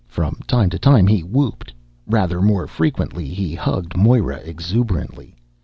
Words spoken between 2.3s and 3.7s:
more frequently, he